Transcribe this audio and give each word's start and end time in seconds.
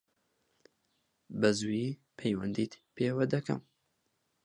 بەزوویی 1.39 1.99
پەیوەندیت 2.17 2.73
پێوە 2.95 3.25
دەکەم. 3.33 3.59